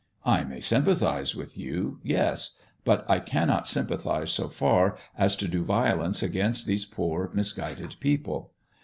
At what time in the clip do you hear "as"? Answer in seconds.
5.15-5.35